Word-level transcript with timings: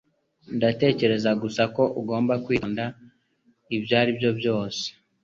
Ndatekereza 0.57 1.29
gusa 1.41 1.63
ko 1.75 1.83
ugomba 1.99 2.33
kwitonda, 2.45 2.83
ibyo 3.75 3.93
aribyo 4.01 4.29
byose. 4.39 4.83